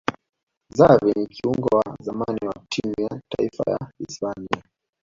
xavi 0.77 1.11
ni 1.17 1.27
kiungo 1.27 1.67
wa 1.77 1.95
zamani 1.99 2.39
ya 2.45 2.53
timu 2.69 2.93
ya 3.01 3.21
taifa 3.29 3.63
ya 3.71 3.79
hispania 3.97 4.63